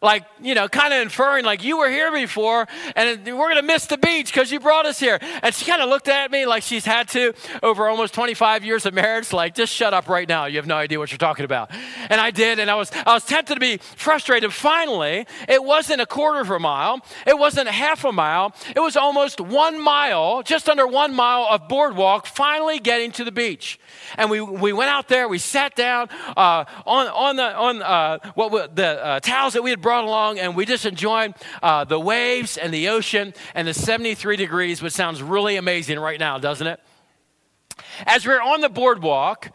[0.02, 3.62] Like, you know, kind of inferring, like, you were here before and we're going to
[3.62, 5.18] miss the beach because you brought us here.
[5.42, 8.86] And she kind of looked at me like she's had to over almost 25 years
[8.86, 10.46] of marriage, like, just shut up right now.
[10.46, 11.70] You have no idea what you're talking about.
[12.08, 14.54] And I did, and I was, I was tempted to be frustrated.
[14.54, 18.80] Finally, it wasn't a quarter of a mile, it wasn't a half a mile, it
[18.80, 23.78] was almost one mile, just under one mile of boardwalk, finally getting to the beach.
[24.16, 28.18] And we, we went out there, we sat down uh, on, on, the, on uh,
[28.34, 31.82] what, the uh, towels that we had brought brought along, and we just enjoyed uh,
[31.82, 36.38] the waves and the ocean and the 73 degrees, which sounds really amazing right now,
[36.38, 36.78] doesn't it?
[38.06, 39.50] As we we're on the boardwalk,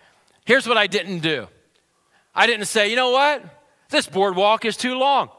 [0.46, 1.48] here's what I didn't do
[2.36, 3.46] I didn't say, you know what?
[3.90, 5.30] This boardwalk is too long.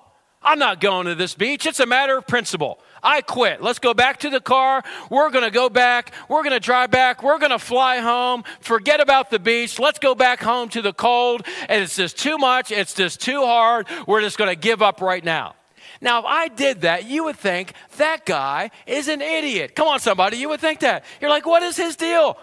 [0.40, 1.66] I'm not going to this beach.
[1.66, 2.80] It's a matter of principle.
[3.02, 3.62] I quit.
[3.62, 4.82] Let's go back to the car.
[5.10, 6.12] We're going to go back.
[6.28, 7.22] We're going to drive back.
[7.22, 8.44] We're going to fly home.
[8.60, 9.78] Forget about the beach.
[9.78, 11.46] Let's go back home to the cold.
[11.68, 12.70] And it's just too much.
[12.70, 13.86] It's just too hard.
[14.06, 15.54] We're just going to give up right now.
[16.00, 19.74] Now, if I did that, you would think that guy is an idiot.
[19.74, 20.36] Come on, somebody.
[20.36, 21.04] You would think that.
[21.20, 22.36] You're like, what is his deal?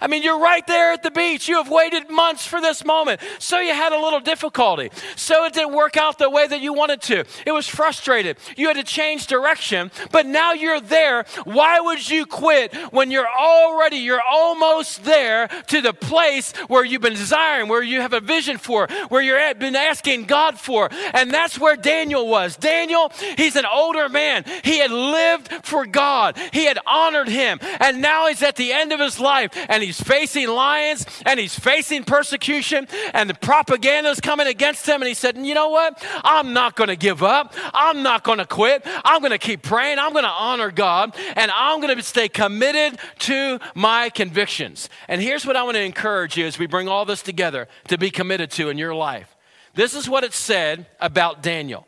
[0.00, 1.48] I mean, you're right there at the beach.
[1.48, 3.20] You have waited months for this moment.
[3.38, 4.90] So you had a little difficulty.
[5.16, 7.24] So it didn't work out the way that you wanted to.
[7.46, 8.38] It was frustrated.
[8.56, 11.24] You had to change direction, but now you're there.
[11.44, 17.02] Why would you quit when you're already, you're almost there to the place where you've
[17.02, 20.88] been desiring, where you have a vision for, where you've been asking God for?
[21.12, 22.56] And that's where Daniel was.
[22.56, 24.44] Daniel, he's an older man.
[24.64, 27.58] He had lived for God, he had honored him.
[27.80, 31.58] And now he's at the end of his life and he's facing lions and he's
[31.58, 35.02] facing persecution and the propaganda is coming against him.
[35.02, 36.00] And he said, You know what?
[36.22, 37.54] I'm not going to give up.
[37.74, 38.82] I'm not going to quit.
[39.04, 39.98] I'm going to keep praying.
[39.98, 44.88] I'm going to honor God and I'm going to stay committed to my convictions.
[45.08, 47.98] And here's what I want to encourage you as we bring all this together to
[47.98, 49.36] be committed to in your life.
[49.74, 51.86] This is what it said about Daniel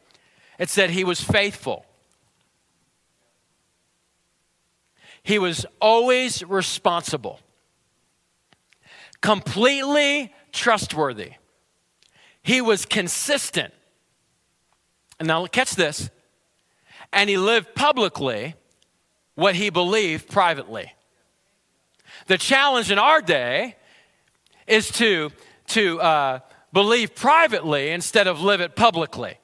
[0.59, 1.87] it said he was faithful.
[5.23, 7.41] He was always responsible,
[9.23, 11.33] completely trustworthy.
[12.43, 13.73] He was consistent.
[15.19, 16.11] And now, catch this.
[17.13, 18.55] And he lived publicly
[19.35, 20.93] what he believed privately.
[22.27, 23.77] The challenge in our day
[24.67, 25.31] is to,
[25.69, 26.39] to uh,
[26.73, 29.39] believe privately instead of live it publicly.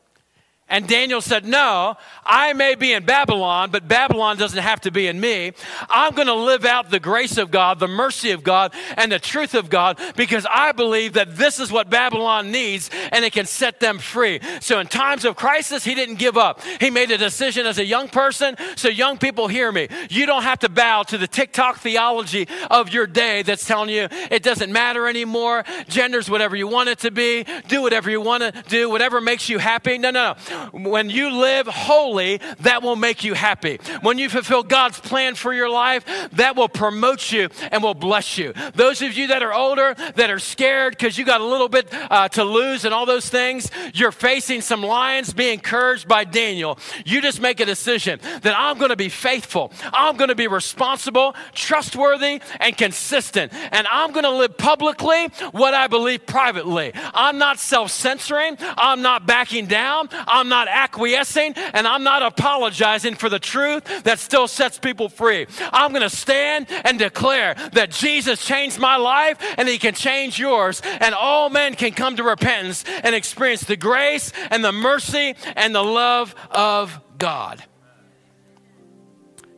[0.70, 1.96] And Daniel said, No,
[2.26, 5.52] I may be in Babylon, but Babylon doesn't have to be in me.
[5.88, 9.18] I'm going to live out the grace of God, the mercy of God, and the
[9.18, 13.46] truth of God because I believe that this is what Babylon needs and it can
[13.46, 14.40] set them free.
[14.60, 16.60] So, in times of crisis, he didn't give up.
[16.80, 18.56] He made a decision as a young person.
[18.76, 19.88] So, young people, hear me.
[20.10, 24.08] You don't have to bow to the TikTok theology of your day that's telling you
[24.30, 25.64] it doesn't matter anymore.
[25.88, 27.46] Gender's whatever you want it to be.
[27.68, 29.96] Do whatever you want to do, whatever makes you happy.
[29.96, 30.57] No, no, no.
[30.72, 33.78] When you live holy, that will make you happy.
[34.02, 38.38] When you fulfill God's plan for your life, that will promote you and will bless
[38.38, 38.52] you.
[38.74, 41.88] Those of you that are older, that are scared because you got a little bit
[41.92, 45.32] uh, to lose and all those things, you're facing some lions.
[45.32, 46.78] Be encouraged by Daniel.
[47.04, 50.48] You just make a decision that I'm going to be faithful, I'm going to be
[50.48, 53.52] responsible, trustworthy, and consistent.
[53.72, 56.92] And I'm going to live publicly what I believe privately.
[56.94, 62.22] I'm not self censoring, I'm not backing down, I'm I'm not acquiescing and I'm not
[62.22, 65.46] apologizing for the truth that still sets people free.
[65.74, 70.38] I'm going to stand and declare that Jesus changed my life and he can change
[70.38, 75.34] yours, and all men can come to repentance and experience the grace and the mercy
[75.55, 77.62] and the love of God.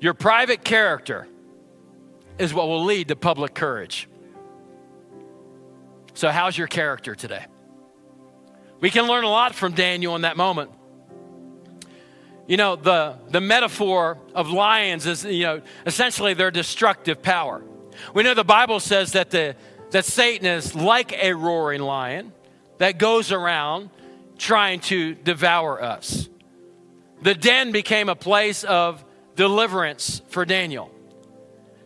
[0.00, 1.28] Your private character
[2.38, 4.08] is what will lead to public courage.
[6.14, 7.46] So, how's your character today?
[8.80, 10.72] We can learn a lot from Daniel in that moment.
[12.50, 17.62] You know, the, the metaphor of lions is, you know, essentially their destructive power.
[18.12, 19.54] We know the Bible says that, the,
[19.92, 22.32] that Satan is like a roaring lion
[22.78, 23.90] that goes around
[24.36, 26.28] trying to devour us.
[27.22, 29.04] The den became a place of
[29.36, 30.90] deliverance for Daniel,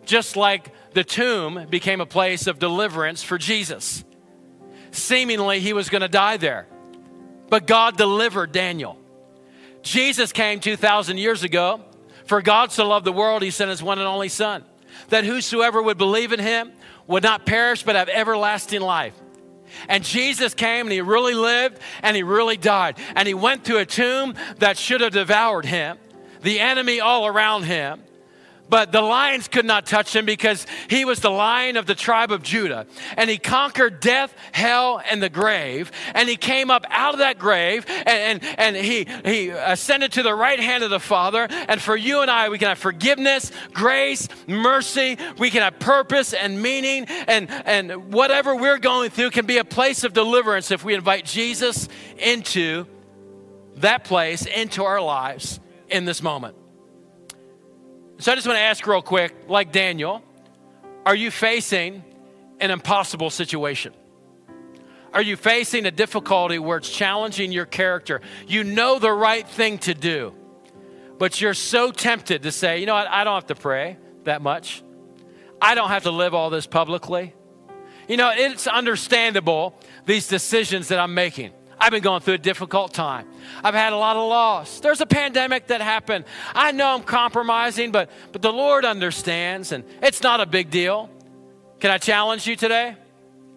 [0.06, 4.02] just like the tomb became a place of deliverance for Jesus.
[4.92, 6.66] Seemingly, he was going to die there,
[7.50, 8.98] but God delivered Daniel.
[9.84, 11.80] Jesus came 2,000 years ago.
[12.26, 14.64] For God so loved the world, he sent his one and only Son,
[15.10, 16.72] that whosoever would believe in him
[17.06, 19.14] would not perish but have everlasting life.
[19.88, 22.98] And Jesus came and he really lived and he really died.
[23.14, 25.98] And he went to a tomb that should have devoured him,
[26.40, 28.02] the enemy all around him.
[28.74, 32.32] But the lions could not touch him because he was the lion of the tribe
[32.32, 32.88] of Judah.
[33.16, 35.92] And he conquered death, hell, and the grave.
[36.12, 40.24] And he came up out of that grave and, and, and he, he ascended to
[40.24, 41.46] the right hand of the Father.
[41.68, 45.18] And for you and I, we can have forgiveness, grace, mercy.
[45.38, 47.04] We can have purpose and meaning.
[47.28, 51.26] And, and whatever we're going through can be a place of deliverance if we invite
[51.26, 52.88] Jesus into
[53.76, 56.56] that place, into our lives in this moment.
[58.24, 60.22] So I just want to ask real quick, like Daniel,
[61.04, 62.02] are you facing
[62.58, 63.92] an impossible situation?
[65.12, 68.22] Are you facing a difficulty where it's challenging your character?
[68.48, 70.32] You know the right thing to do,
[71.18, 74.40] but you're so tempted to say, you know what, I don't have to pray that
[74.40, 74.82] much.
[75.60, 77.34] I don't have to live all this publicly.
[78.08, 81.52] You know, it's understandable, these decisions that I'm making.
[81.84, 83.28] I've been going through a difficult time.
[83.62, 84.80] I've had a lot of loss.
[84.80, 86.24] There's a pandemic that happened.
[86.54, 91.10] I know I'm compromising, but, but the Lord understands, and it's not a big deal.
[91.80, 92.96] Can I challenge you today?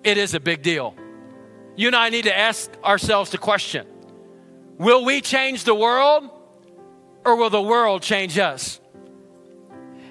[0.04, 0.94] It is a big deal.
[1.78, 3.88] You and I need to ask ourselves the question
[4.78, 6.30] Will we change the world,
[7.24, 8.82] or will the world change us?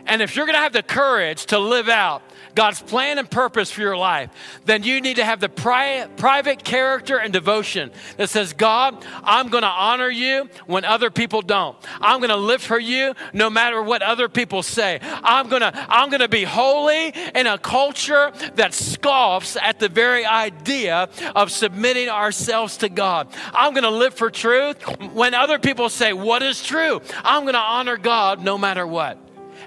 [0.06, 2.22] And if you're to have the courage to live out
[2.56, 4.30] God's plan and purpose for your life,
[4.64, 9.48] then you need to have the pri- private character and devotion that says, God, I'm
[9.48, 11.76] going to honor you when other people don't.
[12.00, 14.98] I'm going to live for you no matter what other people say.
[15.02, 19.88] I'm going to I'm going to be holy in a culture that scoffs at the
[19.88, 23.28] very idea of submitting ourselves to God.
[23.52, 24.82] I'm going to live for truth
[25.12, 27.02] when other people say, What is true?
[27.22, 29.18] I'm going to honor God no matter what.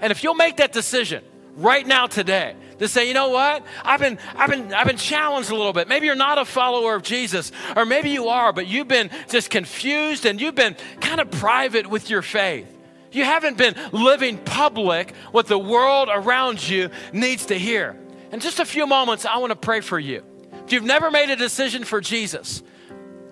[0.01, 1.23] And if you'll make that decision
[1.55, 3.63] right now, today, to say, you know what?
[3.83, 5.87] I've been, I've been, I've been challenged a little bit.
[5.87, 9.49] Maybe you're not a follower of Jesus, or maybe you are, but you've been just
[9.49, 12.67] confused and you've been kind of private with your faith.
[13.11, 17.97] You haven't been living public what the world around you needs to hear.
[18.31, 20.23] In just a few moments, I want to pray for you.
[20.65, 22.61] If you've never made a decision for Jesus,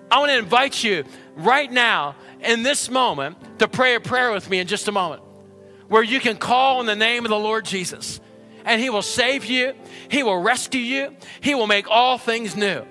[0.10, 1.04] I want to invite you
[1.36, 5.22] right now in this moment to pray a prayer with me in just a moment
[5.88, 8.20] where you can call on the name of the Lord Jesus
[8.68, 9.74] and He will save you,
[10.10, 12.84] He will rescue you, He will make all things new.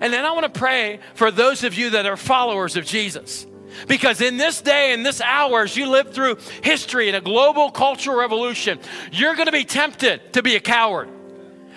[0.00, 3.46] And then I want to pray for those of you that are followers of Jesus.
[3.86, 7.70] Because in this day, in this hour, as you live through history and a global
[7.70, 8.80] cultural revolution,
[9.12, 11.08] you're going to be tempted to be a coward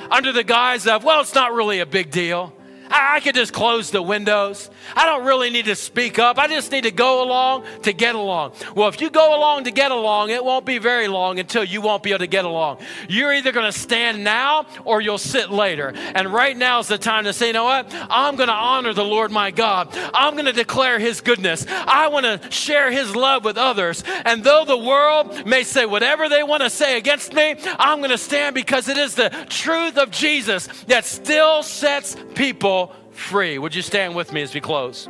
[0.10, 2.54] under the guise of, well, it's not really a big deal.
[2.92, 4.70] I, I could just close the windows.
[4.96, 6.38] I don't really need to speak up.
[6.38, 8.54] I just need to go along to get along.
[8.76, 11.82] Well, if you go along to get along, it won't be very long until you
[11.82, 12.80] won't be able to get along.
[13.08, 15.94] You're either going to stand now or you'll sit later.
[15.96, 17.88] And right now is the time to say, you know what?
[18.10, 19.90] I'm going to honor the Lord my God.
[20.14, 21.66] I'm going to declare his goodness.
[21.70, 24.04] I want to share his love with others.
[24.26, 28.12] And though the world may say whatever they want to say against me, I'm going
[28.12, 32.81] to stand because it is the truth of Jesus that still sets people
[33.22, 33.58] free.
[33.58, 35.08] Would you stand with me as we close?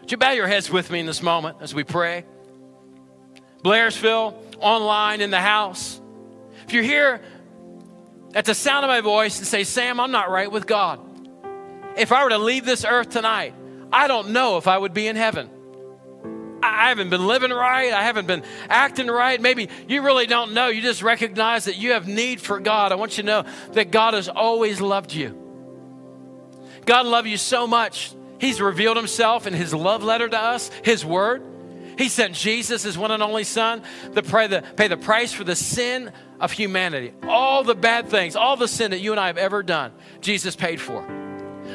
[0.00, 2.26] Would you bow your heads with me in this moment as we pray?
[3.62, 5.98] Blairsville, online, in the house.
[6.66, 7.22] If you're here
[8.34, 11.00] at the sound of my voice and say, Sam, I'm not right with God.
[11.96, 13.54] If I were to leave this earth tonight,
[13.92, 15.48] I don't know if I would be in heaven.
[16.64, 17.92] I haven't been living right.
[17.92, 19.40] I haven't been acting right.
[19.40, 20.68] Maybe you really don't know.
[20.68, 22.92] You just recognize that you have need for God.
[22.92, 25.40] I want you to know that God has always loved you.
[26.86, 28.14] God loved you so much.
[28.38, 31.42] He's revealed himself in his love letter to us, his word.
[31.96, 33.82] He sent Jesus, his one and only son,
[34.14, 37.12] to pay the, pay the price for the sin of humanity.
[37.28, 40.56] All the bad things, all the sin that you and I have ever done, Jesus
[40.56, 41.02] paid for.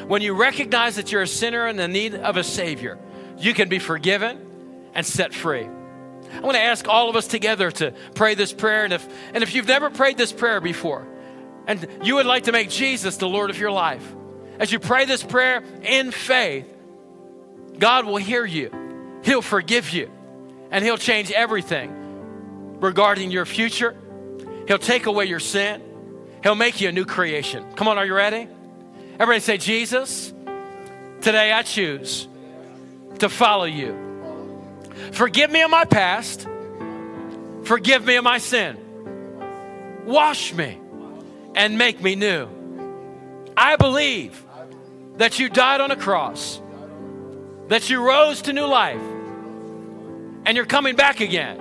[0.06, 2.98] When you recognize that you're a sinner and in the need of a Savior,
[3.38, 4.49] you can be forgiven
[4.94, 5.68] and set free.
[6.32, 8.84] I want to ask all of us together to pray this prayer.
[8.84, 11.06] And if, and if you've never prayed this prayer before,
[11.66, 14.04] and you would like to make Jesus the Lord of your life,
[14.58, 16.66] as you pray this prayer in faith,
[17.78, 18.70] God will hear you,
[19.24, 20.10] He'll forgive you,
[20.70, 23.96] and He'll change everything regarding your future.
[24.68, 25.82] He'll take away your sin,
[26.42, 27.64] He'll make you a new creation.
[27.74, 28.48] Come on, are you ready?
[29.14, 30.32] Everybody say, Jesus,
[31.20, 32.28] today I choose
[33.18, 34.09] to follow you.
[35.12, 36.46] Forgive me of my past.
[37.64, 38.76] Forgive me of my sin.
[40.06, 40.78] Wash me
[41.54, 42.48] and make me new.
[43.56, 44.44] I believe
[45.16, 46.60] that you died on a cross,
[47.68, 49.00] that you rose to new life,
[50.46, 51.60] and you're coming back again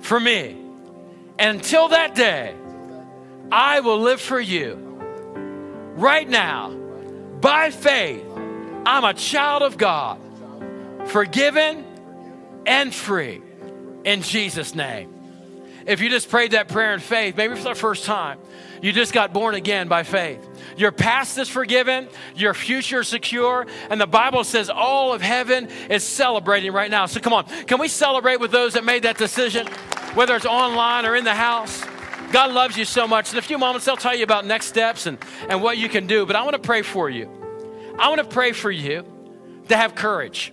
[0.00, 0.56] for me.
[1.38, 2.54] And until that day,
[3.52, 4.74] I will live for you.
[5.96, 6.70] Right now,
[7.40, 8.24] by faith,
[8.86, 10.18] I'm a child of God,
[11.06, 11.84] forgiven
[12.70, 13.42] and free
[14.04, 15.12] in Jesus' name.
[15.86, 18.38] If you just prayed that prayer in faith, maybe for the first time,
[18.80, 20.46] you just got born again by faith.
[20.76, 25.68] Your past is forgiven, your future is secure, and the Bible says all of heaven
[25.88, 27.06] is celebrating right now.
[27.06, 29.66] So come on, can we celebrate with those that made that decision,
[30.14, 31.84] whether it's online or in the house?
[32.30, 33.32] God loves you so much.
[33.32, 35.18] In a few moments, I'll tell you about next steps and,
[35.48, 37.28] and what you can do, but I want to pray for you.
[37.98, 39.04] I want to pray for you
[39.68, 40.52] to have courage.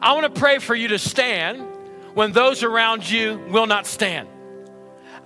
[0.00, 1.62] I want to pray for you to stand
[2.14, 4.28] when those around you will not stand.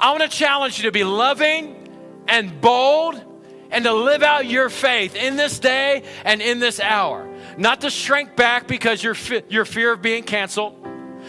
[0.00, 1.88] I want to challenge you to be loving
[2.26, 3.22] and bold
[3.70, 7.28] and to live out your faith in this day and in this hour.
[7.56, 9.14] Not to shrink back because your,
[9.48, 10.76] your fear of being canceled.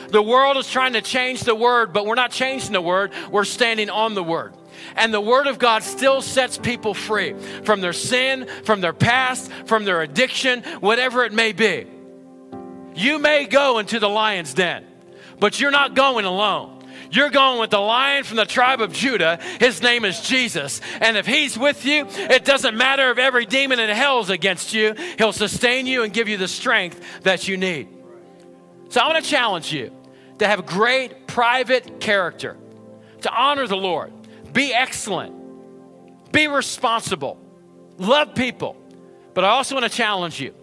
[0.10, 3.44] The world is trying to change the word, but we're not changing the word, we're
[3.44, 4.54] standing on the word.
[4.96, 9.52] And the Word of God still sets people free from their sin, from their past,
[9.66, 11.88] from their addiction, whatever it may be.
[13.02, 14.86] You may go into the lion's den,
[15.40, 16.86] but you're not going alone.
[17.10, 19.40] You're going with the lion from the tribe of Judah.
[19.60, 20.82] His name is Jesus.
[21.02, 24.74] And if he's with you, it doesn't matter if every demon in hell is against
[24.74, 27.90] you, he'll sustain you and give you the strength that you need.
[28.90, 29.92] So I want to challenge you
[30.38, 32.56] to have great private character,
[33.22, 34.14] to honor the Lord,
[34.54, 37.40] be excellent, be responsible,
[37.98, 38.78] love people.
[39.34, 40.54] But I also want to challenge you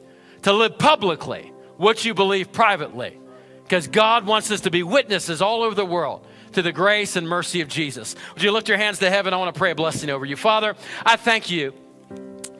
[0.43, 3.18] to live publicly what you believe privately
[3.62, 7.28] because God wants us to be witnesses all over the world to the grace and
[7.28, 8.16] mercy of Jesus.
[8.34, 9.34] Would you lift your hands to heaven?
[9.34, 10.36] I want to pray a blessing over you.
[10.36, 10.74] Father,
[11.04, 11.74] I thank you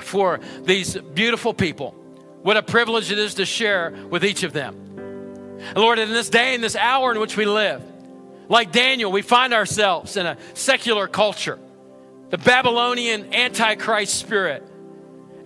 [0.01, 1.93] for these beautiful people.
[2.43, 4.85] What a privilege it is to share with each of them.
[5.75, 7.83] Lord, in this day, in this hour in which we live,
[8.49, 11.59] like Daniel, we find ourselves in a secular culture,
[12.31, 14.63] the Babylonian antichrist spirit.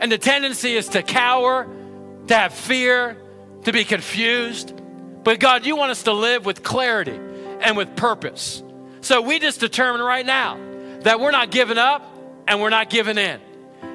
[0.00, 1.68] And the tendency is to cower,
[2.26, 3.16] to have fear,
[3.64, 4.74] to be confused.
[5.24, 7.18] But God, you want us to live with clarity
[7.60, 8.62] and with purpose.
[9.00, 10.58] So we just determine right now
[11.00, 12.02] that we're not giving up
[12.46, 13.40] and we're not giving in.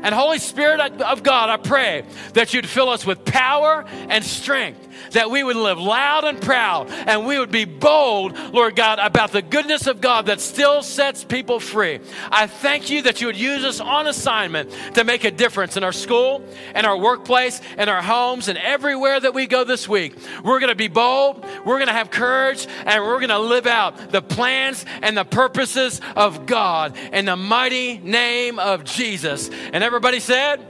[0.04, 2.04] And Holy Spirit of God, I pray
[2.34, 6.90] that you'd fill us with power and strength that we would live loud and proud
[6.90, 11.24] and we would be bold, Lord God, about the goodness of God that still sets
[11.24, 12.00] people free.
[12.32, 15.84] I thank you that you would use us on assignment to make a difference in
[15.84, 16.44] our school,
[16.76, 20.16] in our workplace, in our homes, and everywhere that we go this week.
[20.44, 23.68] We're going to be bold, we're going to have courage, and we're going to live
[23.68, 29.50] out the plans and the purposes of God in the mighty name of Jesus.
[29.74, 30.66] And everybody said,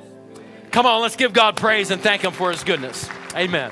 [0.72, 3.10] Come on, let's give God praise and thank Him for His goodness.
[3.36, 3.72] Amen.